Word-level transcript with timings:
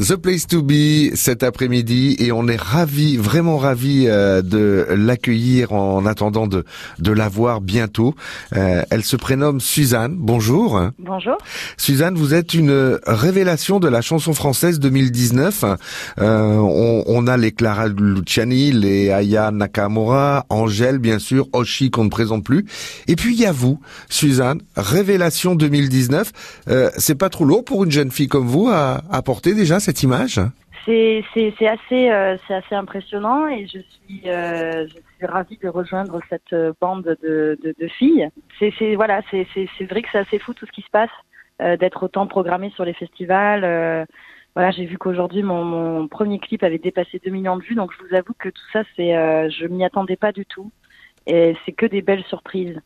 The 0.00 0.16
Place 0.16 0.46
to 0.46 0.62
Be 0.62 1.14
cet 1.14 1.42
après-midi 1.42 2.16
et 2.20 2.32
on 2.32 2.48
est 2.48 2.58
ravi, 2.58 3.18
vraiment 3.18 3.58
ravi 3.58 4.06
euh, 4.08 4.40
de 4.40 4.86
l'accueillir 4.88 5.72
en 5.74 6.06
attendant 6.06 6.46
de, 6.46 6.64
de 6.98 7.12
la 7.12 7.28
voir 7.28 7.60
bientôt. 7.60 8.14
Euh, 8.56 8.82
elle 8.88 9.04
se 9.04 9.16
prénomme 9.16 9.60
Suzanne. 9.60 10.16
Bonjour. 10.16 10.80
Bonjour. 10.98 11.36
Suzanne, 11.76 12.14
vous 12.14 12.32
êtes 12.32 12.54
une 12.54 12.98
révélation 13.06 13.78
de 13.78 13.88
la 13.88 14.00
chanson 14.00 14.32
française 14.32 14.80
2019. 14.80 15.64
Euh, 16.18 16.54
on, 16.56 17.04
on, 17.06 17.26
a 17.26 17.36
les 17.36 17.52
Clara 17.52 17.88
Luciani, 17.88 18.72
les 18.72 19.10
Aya 19.10 19.50
Nakamura, 19.50 20.46
Angèle 20.48 20.98
bien 20.98 21.18
sûr, 21.18 21.46
Oshi 21.52 21.90
qu'on 21.90 22.04
ne 22.04 22.10
présente 22.10 22.42
plus. 22.42 22.64
Et 23.06 23.16
puis 23.16 23.34
il 23.34 23.40
y 23.40 23.44
a 23.44 23.52
vous, 23.52 23.78
Suzanne, 24.08 24.62
révélation 24.76 25.54
2019. 25.54 26.32
Euh, 26.68 26.88
c'est 26.96 27.16
pas 27.16 27.28
trop 27.28 27.44
lourd 27.44 27.66
pour 27.66 27.84
une 27.84 27.90
jeune 27.90 28.10
fille 28.10 28.28
comme 28.28 28.46
vous 28.46 28.68
à, 28.68 29.02
à 29.10 29.20
porter 29.20 29.54
déjà 29.54 29.78
cette 29.78 29.89
image 30.02 30.40
C'est 30.84 31.22
assez, 31.66 32.10
euh, 32.10 32.36
assez 32.48 32.74
impressionnant 32.74 33.46
et 33.48 33.66
je 33.66 33.78
suis, 33.78 34.22
euh, 34.26 34.86
je 34.88 34.94
suis 34.94 35.26
ravie 35.26 35.58
de 35.62 35.68
rejoindre 35.68 36.20
cette 36.28 36.54
bande 36.80 37.16
de, 37.22 37.58
de, 37.62 37.88
filles. 37.88 38.28
C'est 38.58 38.94
voilà, 38.94 39.20
vrai 39.30 40.02
que 40.02 40.08
c'est 40.12 40.18
assez 40.18 40.38
fou 40.38 40.54
tout 40.54 40.66
ce 40.66 40.72
qui 40.72 40.82
se 40.82 40.90
passe, 40.90 41.10
euh, 41.60 41.76
d'être 41.76 42.02
autant 42.02 42.26
programmé 42.26 42.70
sur 42.70 42.84
les 42.84 42.94
festivals. 42.94 43.64
Euh, 43.64 44.04
voilà, 44.56 44.72
j'ai 44.72 44.84
vu 44.84 44.98
qu'aujourd'hui 44.98 45.42
mon, 45.42 45.64
mon, 45.64 46.08
premier 46.08 46.38
clip 46.38 46.64
avait 46.64 46.78
dépassé 46.78 47.20
2 47.24 47.30
millions 47.30 47.56
de 47.56 47.62
vues, 47.62 47.76
donc 47.76 47.92
je 47.92 48.04
vous 48.04 48.14
avoue 48.14 48.34
que 48.36 48.48
tout 48.48 48.66
ça, 48.72 48.82
c'est, 48.96 49.12
je 49.50 49.66
m'y 49.66 49.84
attendais 49.84 50.16
pas 50.16 50.32
du 50.32 50.44
tout. 50.44 50.72
Et 51.26 51.54
c'est 51.64 51.72
que 51.72 51.86
des 51.86 52.02
belles 52.02 52.24
surprises. 52.24 52.80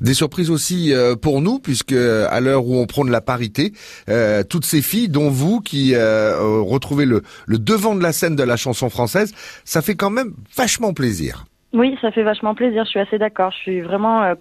Des 0.00 0.14
surprises 0.14 0.50
aussi 0.50 0.92
euh, 0.92 1.16
pour 1.16 1.40
nous, 1.40 1.58
puisque 1.58 1.92
à 1.92 2.40
l'heure 2.40 2.66
où 2.66 2.76
on 2.78 2.86
prône 2.86 3.10
la 3.10 3.20
parité, 3.20 3.72
euh, 4.08 4.42
toutes 4.42 4.64
ces 4.64 4.82
filles, 4.82 5.08
dont 5.08 5.30
vous, 5.30 5.60
qui 5.60 5.94
euh, 5.94 6.60
retrouvez 6.60 7.06
le, 7.06 7.22
le, 7.46 7.58
devant 7.58 7.94
de 7.94 8.02
la 8.02 8.12
scène 8.12 8.36
de 8.36 8.42
la 8.42 8.56
chanson 8.56 8.90
française, 8.90 9.34
ça 9.64 9.82
fait 9.82 9.94
quand 9.94 10.10
même 10.10 10.32
vachement 10.56 10.92
plaisir. 10.92 11.44
Oui, 11.72 11.96
ça 12.00 12.10
fait 12.10 12.22
vachement 12.22 12.54
plaisir. 12.54 12.84
Je 12.84 12.90
suis 12.90 13.00
assez 13.00 13.18
d'accord. 13.18 13.52
Je 13.52 13.58
suis 13.58 13.80
vraiment 13.80 14.22
euh, 14.22 14.34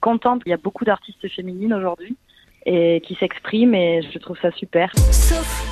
contente. 0.00 0.42
Il 0.46 0.50
y 0.50 0.52
a 0.52 0.58
beaucoup 0.58 0.84
d'artistes 0.84 1.28
féminines 1.28 1.72
aujourd'hui 1.72 2.16
et 2.64 3.00
qui 3.04 3.16
s'expriment 3.16 3.74
et 3.74 4.02
je 4.12 4.18
trouve 4.18 4.38
ça 4.40 4.50
super. 4.52 4.92
Sauf, 5.10 5.64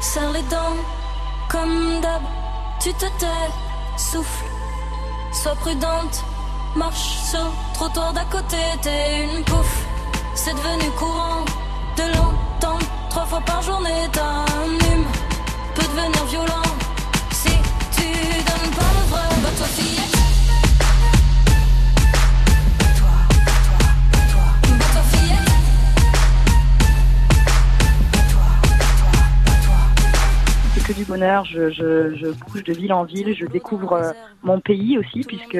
serre 0.00 0.32
les 0.32 0.42
dents, 0.50 0.76
comme 1.50 2.00
d'hab, 2.02 2.22
tu 2.82 2.90
te 2.92 3.06
tais, 3.18 3.52
souffle, 3.96 4.44
sois 5.32 5.54
prudente 5.54 6.24
Marche 6.74 7.18
sur 7.30 7.52
trottoir 7.74 8.14
d'à 8.14 8.24
côté, 8.24 8.56
t'es 8.80 9.24
une 9.24 9.44
pouffe. 9.44 9.86
C'est 10.34 10.54
devenu 10.54 10.90
courant 10.98 11.44
de 11.98 12.02
l'entendre 12.02 12.86
trois 13.10 13.26
fois 13.26 13.40
par 13.40 13.60
journée. 13.60 14.08
Ta 14.10 14.44
hume 14.64 15.04
peut 15.74 15.82
devenir 15.82 16.26
bonheur. 31.12 31.44
Je, 31.44 31.70
je, 31.70 32.14
je, 32.16 32.28
bouge 32.46 32.64
de 32.64 32.72
ville 32.72 32.92
en 32.92 33.04
ville, 33.04 33.34
je 33.38 33.46
découvre 33.46 33.92
euh, 33.92 34.12
mon 34.42 34.60
pays 34.60 34.98
aussi, 34.98 35.20
puisque 35.30 35.58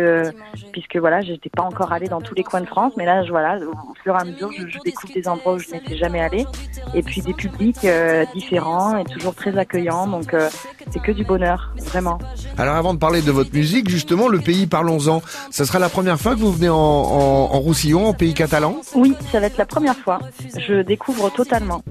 puisque 0.73 0.97
voilà, 0.97 1.21
j'étais 1.21 1.51
pas 1.51 1.63
encore 1.63 1.93
allée 1.93 2.09
dans 2.09 2.21
tous 2.21 2.35
les 2.35 2.43
coins 2.43 2.63
de 2.63 2.67
France, 2.67 2.93
mais 2.97 3.05
là, 3.05 3.25
je, 3.25 3.31
voilà, 3.31 3.59
au 3.59 3.95
fur 4.03 4.15
et 4.15 4.21
à 4.21 4.25
mesure, 4.25 4.51
je, 4.59 4.67
je 4.67 4.79
découvre 4.85 5.13
des 5.13 5.29
endroits 5.29 5.55
où 5.55 5.59
je 5.59 5.71
n'étais 5.71 5.97
jamais 5.97 6.21
allée, 6.21 6.47
et 6.95 7.03
puis 7.03 7.21
des 7.21 7.35
publics 7.35 7.85
euh, 7.85 8.25
différents 8.35 8.97
et 8.97 9.05
toujours 9.05 9.35
très 9.35 9.57
accueillants. 9.59 10.07
Donc 10.07 10.33
euh, 10.33 10.49
c'est 10.91 11.03
que 11.03 11.13
du 11.13 11.25
bonheur, 11.25 11.75
vraiment. 11.91 12.19
Alors 12.57 12.77
avant 12.77 12.95
de 12.95 12.99
parler 12.99 13.23
de 13.23 13.31
votre 13.31 13.53
musique, 13.55 13.89
justement, 13.89 14.29
le 14.29 14.41
pays, 14.41 14.67
parlons-en. 14.67 15.23
Ça 15.51 15.65
sera 15.65 15.79
la 15.79 15.89
première 15.89 16.19
fois 16.19 16.35
que 16.35 16.41
vous 16.41 16.53
venez 16.53 16.71
en, 16.71 16.77
en, 16.77 17.55
en 17.55 17.61
Roussillon, 17.61 18.07
en 18.07 18.15
pays 18.15 18.35
catalan? 18.35 18.77
Oui, 18.95 19.15
ça 19.31 19.41
va 19.41 19.47
être 19.47 19.59
la 19.59 19.67
première 19.67 19.97
fois. 19.97 20.19
Je 20.59 20.83
découvre 20.83 21.31
totalement. 21.31 21.83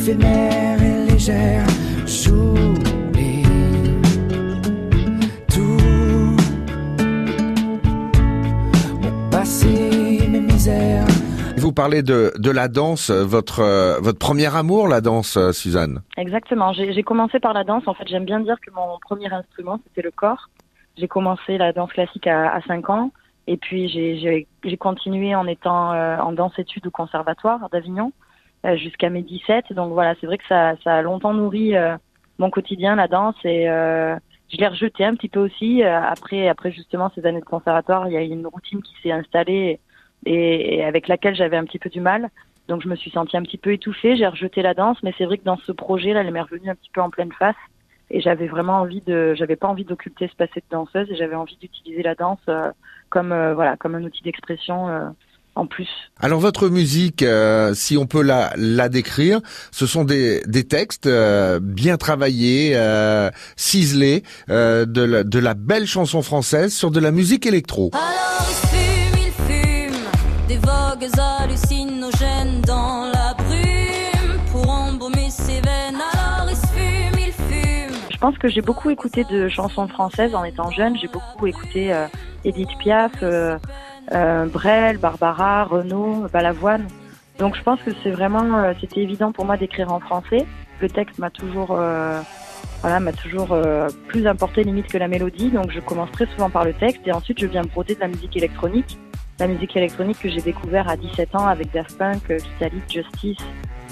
Éphémère 0.00 0.82
et 0.82 1.10
légère. 1.10 1.66
J'oublie 2.06 3.42
tout 5.46 5.76
mon 9.02 9.30
passé, 9.30 10.26
mes 10.26 10.40
misères. 10.40 11.06
Vous 11.58 11.72
parlez 11.72 12.02
de, 12.02 12.32
de 12.38 12.50
la 12.50 12.68
danse, 12.68 13.10
votre, 13.10 14.00
votre 14.00 14.18
premier 14.18 14.54
amour, 14.56 14.88
la 14.88 15.02
danse, 15.02 15.38
Suzanne 15.52 16.00
Exactement. 16.16 16.72
J'ai 16.72 17.02
commencé 17.02 17.38
par 17.38 17.52
la 17.52 17.64
danse. 17.64 17.86
En 17.86 17.92
fait, 17.92 18.08
j'aime 18.08 18.24
bien 18.24 18.40
dire 18.40 18.56
que 18.66 18.70
mon 18.70 18.98
premier 19.02 19.30
instrument, 19.30 19.80
c'était 19.86 20.02
le 20.02 20.10
corps. 20.10 20.48
J'ai 20.96 21.08
commencé 21.08 21.58
la 21.58 21.74
danse 21.74 21.92
classique 21.92 22.26
à, 22.26 22.54
à 22.54 22.62
5 22.62 22.88
ans. 22.88 23.10
Et 23.46 23.58
puis, 23.58 23.88
j'ai 23.88 24.76
continué 24.78 25.34
en 25.34 25.46
étant 25.46 25.92
euh, 25.92 26.16
en 26.16 26.32
danse-études 26.32 26.86
au 26.86 26.90
conservatoire 26.90 27.68
d'Avignon. 27.70 28.12
Euh, 28.66 28.76
jusqu'à 28.76 29.08
mes 29.08 29.22
17. 29.22 29.72
Donc 29.72 29.94
voilà, 29.94 30.14
c'est 30.20 30.26
vrai 30.26 30.36
que 30.36 30.46
ça, 30.46 30.74
ça 30.84 30.96
a 30.96 31.00
longtemps 31.00 31.32
nourri 31.32 31.74
euh, 31.74 31.96
mon 32.36 32.50
quotidien, 32.50 32.94
la 32.94 33.08
danse, 33.08 33.36
et 33.42 33.70
euh, 33.70 34.14
je 34.52 34.58
l'ai 34.58 34.68
rejeté 34.68 35.02
un 35.02 35.14
petit 35.14 35.30
peu 35.30 35.40
aussi. 35.40 35.82
après, 35.82 36.46
après 36.46 36.70
justement 36.70 37.10
ces 37.14 37.24
années 37.24 37.40
de 37.40 37.44
conservatoire, 37.46 38.06
il 38.08 38.12
y 38.12 38.18
a 38.18 38.20
une 38.20 38.46
routine 38.46 38.82
qui 38.82 38.94
s'est 39.02 39.12
installée 39.12 39.80
et, 40.26 40.74
et, 40.76 40.84
avec 40.84 41.08
laquelle 41.08 41.34
j'avais 41.34 41.56
un 41.56 41.64
petit 41.64 41.78
peu 41.78 41.88
du 41.88 42.02
mal. 42.02 42.28
Donc 42.68 42.82
je 42.82 42.88
me 42.88 42.96
suis 42.96 43.10
sentie 43.10 43.36
un 43.38 43.42
petit 43.42 43.56
peu 43.56 43.72
étouffée, 43.72 44.16
j'ai 44.16 44.26
rejeté 44.26 44.60
la 44.60 44.74
danse, 44.74 44.98
mais 45.02 45.14
c'est 45.16 45.24
vrai 45.24 45.38
que 45.38 45.44
dans 45.44 45.58
ce 45.58 45.72
projet, 45.72 46.12
là, 46.12 46.20
elle 46.20 46.30
m'est 46.30 46.42
revenue 46.42 46.68
un 46.68 46.74
petit 46.74 46.90
peu 46.92 47.00
en 47.00 47.08
pleine 47.08 47.32
face. 47.32 47.56
Et 48.10 48.20
j'avais 48.20 48.46
vraiment 48.46 48.74
envie 48.74 49.00
de, 49.00 49.34
j'avais 49.36 49.56
pas 49.56 49.68
envie 49.68 49.84
d'occulter 49.84 50.28
ce 50.28 50.36
passé 50.36 50.60
de 50.60 50.66
danseuse, 50.70 51.10
et 51.10 51.16
j'avais 51.16 51.34
envie 51.34 51.56
d'utiliser 51.56 52.02
la 52.02 52.14
danse 52.14 52.40
euh, 52.50 52.72
comme, 53.08 53.28
voilà, 53.54 53.78
comme 53.78 53.94
un 53.94 54.04
outil 54.04 54.22
d'expression 54.22 54.88
euh, 54.88 55.08
en 55.54 55.66
plus. 55.66 55.88
Alors 56.20 56.40
votre 56.40 56.68
musique, 56.68 57.22
euh, 57.22 57.74
si 57.74 57.96
on 57.96 58.06
peut 58.06 58.22
la, 58.22 58.52
la 58.56 58.88
décrire, 58.88 59.40
ce 59.70 59.86
sont 59.86 60.04
des, 60.04 60.42
des 60.46 60.64
textes 60.64 61.06
euh, 61.06 61.60
bien 61.60 61.96
travaillés, 61.96 62.72
euh, 62.74 63.30
ciselés, 63.56 64.22
de 64.48 65.02
la, 65.02 65.24
de, 65.24 65.38
la, 65.38 65.54
belle 65.54 65.86
chanson 65.86 66.22
française 66.22 66.72
sur 66.72 66.90
de 66.90 67.00
la 67.00 67.10
musique 67.10 67.46
électro. 67.46 67.90
Alors 67.92 68.48
il 68.48 68.68
fume, 68.68 69.26
il 69.26 69.92
fume, 69.92 70.00
des 70.48 70.56
vogues 70.56 71.08
hallucinogènes 71.18 72.60
dans 72.66 73.10
la 73.12 73.34
brume 73.34 74.38
pour 74.52 74.70
embaumer 74.70 75.30
ses 75.30 75.60
veines. 75.60 76.00
Alors 76.12 76.50
il 76.50 76.56
fume, 76.56 77.18
il 77.18 77.32
fume. 77.32 77.96
Je 78.10 78.18
pense 78.18 78.38
que 78.38 78.48
j'ai 78.48 78.62
beaucoup 78.62 78.90
écouté 78.90 79.24
de 79.24 79.48
chansons 79.48 79.88
françaises 79.88 80.34
en 80.34 80.44
étant 80.44 80.70
jeune. 80.70 80.96
J'ai 80.96 81.08
beaucoup 81.08 81.46
écouté 81.46 81.94
Edith 82.44 82.70
Piaf 82.78 83.12
euh, 84.12 84.46
Brel, 84.46 84.98
Barbara, 84.98 85.64
Renaud, 85.64 86.26
Balavoine. 86.32 86.86
Donc 87.40 87.56
je 87.56 87.62
pense 87.62 87.80
que 87.80 87.90
c'est 88.02 88.10
vraiment, 88.10 88.58
euh, 88.58 88.74
c'était 88.80 89.00
évident 89.00 89.32
pour 89.32 89.46
moi 89.46 89.56
d'écrire 89.56 89.90
en 89.90 89.98
français. 89.98 90.46
Le 90.82 90.90
texte 90.90 91.18
m'a 91.18 91.30
toujours, 91.30 91.70
euh, 91.70 92.20
voilà, 92.82 93.00
m'a 93.00 93.14
toujours 93.14 93.52
euh, 93.52 93.88
plus 94.08 94.26
importé 94.26 94.62
limite 94.62 94.88
que 94.88 94.98
la 94.98 95.08
mélodie. 95.08 95.50
Donc 95.50 95.70
je 95.70 95.80
commence 95.80 96.12
très 96.12 96.26
souvent 96.26 96.50
par 96.50 96.66
le 96.66 96.74
texte 96.74 97.00
et 97.06 97.12
ensuite 97.12 97.40
je 97.40 97.46
viens 97.46 97.62
broder 97.62 97.94
de 97.94 98.00
la 98.00 98.08
musique 98.08 98.36
électronique. 98.36 98.98
La 99.38 99.46
musique 99.46 99.74
électronique 99.74 100.18
que 100.20 100.28
j'ai 100.28 100.42
découvert 100.42 100.86
à 100.90 100.98
17 100.98 101.34
ans 101.34 101.46
avec 101.46 101.72
Daft 101.72 101.96
Punk, 101.96 102.30
Vitalik, 102.30 102.92
Justice, 102.92 103.38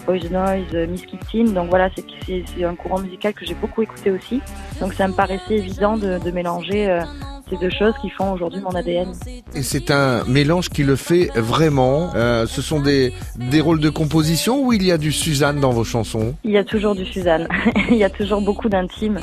Boys 0.05 0.29
Noise, 0.31 0.87
Miss 0.87 1.07
Kittin. 1.07 1.45
Donc 1.45 1.71
voilà, 1.71 1.89
c'est 1.97 2.65
un 2.65 2.75
courant 2.75 2.99
musical 2.99 3.33
que 3.33 3.47
j'ai 3.47 3.55
beaucoup 3.55 3.81
écouté 3.81 4.11
aussi. 4.11 4.43
Donc 4.79 4.93
ça 4.93 5.09
me 5.09 5.15
paraissait 5.15 5.57
évident 5.57 5.97
de, 5.97 6.19
de 6.23 6.31
mélanger 6.31 7.01
euh, 7.49 7.57
ces 7.57 7.65
deux 7.65 7.71
choses 7.71 7.95
qui 8.01 8.11
font 8.11 8.33
aujourd'hui 8.33 8.61
mon 8.61 8.71
ADN. 8.71 9.13
Et 9.55 9.63
c'est 9.63 9.91
un 9.91 10.25
mélange 10.25 10.69
qui 10.69 10.85
le 10.85 10.97
fait 10.97 11.31
vraiment. 11.35 12.11
Euh, 12.15 12.47
ce 12.47 12.63
sont 12.63 12.81
des, 12.81 13.13
des 13.37 13.61
rôles 13.61 13.81
de 13.81 13.91
composition 13.91 14.63
ou 14.63 14.73
il 14.73 14.85
y 14.85 14.93
a 14.93 14.99
du 14.99 15.13
Suzanne 15.13 15.61
dans 15.61 15.71
vos 15.71 15.85
chansons? 15.85 16.35
Il 16.45 16.51
y 16.51 16.59
a 16.59 16.65
toujours 16.65 16.95
du 16.95 17.05
Suzanne. 17.05 17.49
il 17.91 17.97
y 17.97 18.05
a 18.05 18.11
toujours 18.11 18.41
beaucoup 18.41 18.69
d'intime. 18.69 19.21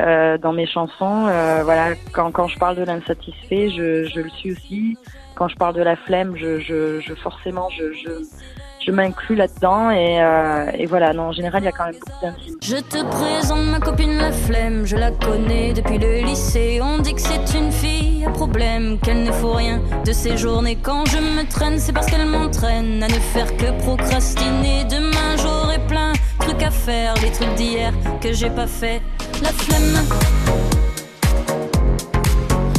Euh, 0.00 0.38
dans 0.38 0.52
mes 0.52 0.66
chansons, 0.66 1.26
euh, 1.28 1.62
voilà, 1.62 1.94
quand, 2.12 2.32
quand 2.32 2.48
je 2.48 2.58
parle 2.58 2.76
de 2.76 2.82
l'insatisfait, 2.82 3.70
je, 3.70 4.04
je 4.06 4.20
le 4.20 4.30
suis 4.30 4.52
aussi. 4.52 4.96
Quand 5.36 5.46
je 5.48 5.56
parle 5.56 5.74
de 5.74 5.82
la 5.82 5.96
flemme, 5.96 6.36
je, 6.36 6.58
je, 6.58 7.00
je 7.00 7.14
forcément, 7.14 7.68
je, 7.70 7.92
je, 7.92 8.10
je 8.84 8.90
m'inclus 8.90 9.34
là-dedans 9.34 9.90
et, 9.90 10.22
euh, 10.22 10.70
et, 10.74 10.86
voilà. 10.86 11.12
Non, 11.12 11.24
en 11.24 11.32
général, 11.32 11.62
il 11.62 11.66
y 11.66 11.68
a 11.68 11.72
quand 11.72 11.86
même 11.86 11.94
beaucoup. 11.94 12.34
Je 12.62 12.76
te 12.76 13.02
présente 13.04 13.64
ma 13.66 13.80
copine 13.80 14.16
la 14.16 14.32
flemme, 14.32 14.84
je 14.84 14.96
la 14.96 15.10
connais 15.10 15.72
depuis 15.72 15.98
le 15.98 16.18
lycée. 16.18 16.80
On 16.82 16.98
dit 16.98 17.14
que 17.14 17.20
c'est 17.20 17.58
une 17.58 17.72
fille 17.72 18.24
à 18.26 18.30
problème, 18.30 18.98
qu'elle 19.02 19.22
ne 19.22 19.32
faut 19.32 19.52
rien 19.52 19.80
de 20.04 20.12
ses 20.12 20.36
journées. 20.36 20.76
Quand 20.76 21.04
je 21.06 21.18
me 21.18 21.48
traîne, 21.48 21.78
c'est 21.78 21.92
parce 21.92 22.06
qu'elle 22.06 22.26
m'entraîne 22.26 23.02
à 23.02 23.08
ne 23.08 23.14
faire 23.14 23.56
que 23.56 23.70
procrastiner. 23.82 24.84
Demain, 24.84 25.36
j'aurai 25.40 25.78
plein 25.86 26.12
de 26.12 26.44
trucs 26.44 26.62
à 26.62 26.70
faire, 26.70 27.14
des 27.14 27.30
trucs 27.30 27.54
d'hier 27.54 27.92
que 28.20 28.32
j'ai 28.32 28.50
pas 28.50 28.66
fait. 28.66 29.00
La 29.42 29.50
flemme, 29.50 30.04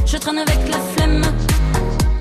je 0.06 0.18
traîne 0.18 0.38
avec 0.38 0.60
la 0.70 0.78
flemme. 0.96 1.22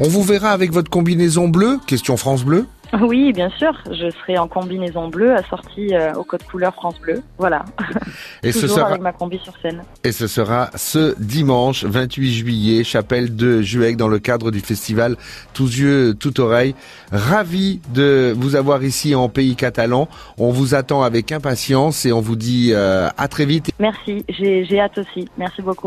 On 0.01 0.09
vous 0.09 0.23
verra 0.23 0.51
avec 0.51 0.73
votre 0.73 0.91
combinaison 0.91 1.49
bleue, 1.49 1.79
question 1.87 2.17
France 2.17 2.45
Bleu. 2.45 2.67
Oui, 3.01 3.33
bien 3.33 3.51
sûr. 3.51 3.73
Je 3.87 4.11
serai 4.11 4.39
en 4.39 4.49
combinaison 4.49 5.09
bleue, 5.09 5.35
assortie 5.35 5.95
euh, 5.95 6.13
au 6.15 6.25
code 6.25 6.43
couleur 6.45 6.75
France 6.75 6.99
Bleu. 7.01 7.23
Voilà. 7.39 7.65
Et 8.43 8.53
ce 8.53 8.67
sera 8.69 8.89
avec 8.89 9.01
ma 9.01 9.13
combi 9.13 9.39
sur 9.39 9.53
scène. 9.61 9.83
et 10.05 10.13
ce 10.13 10.27
sera 10.27 10.71
ce 10.75 11.15
dimanche 11.21 11.85
28 11.85 12.33
juillet, 12.33 12.85
chapelle 12.85 13.35
de 13.35 13.63
Juec 13.63 13.97
dans 13.97 14.09
le 14.09 14.19
cadre 14.19 14.51
du 14.51 14.61
festival 14.61 15.17
Tous 15.53 15.79
yeux, 15.79 16.15
toute 16.15 16.39
oreille. 16.39 16.75
Ravi 17.13 17.81
de 17.93 18.35
vous 18.37 18.57
avoir 18.57 18.83
ici 18.85 19.15
en 19.15 19.29
pays 19.29 19.57
catalan. 19.57 20.09
On 20.39 20.51
vous 20.51 20.75
attend 20.75 21.03
avec 21.03 21.33
impatience 21.33 22.07
et 22.07 22.13
on 22.13 22.21
vous 22.21 22.37
dit 22.37 22.71
euh, 22.73 23.09
à 23.17 23.29
très 23.29 23.47
vite. 23.47 23.71
Merci. 23.79 24.25
J'ai 24.29 24.81
hâte 24.81 24.99
aussi. 24.99 25.29
Merci 25.37 25.63
beaucoup. 25.63 25.83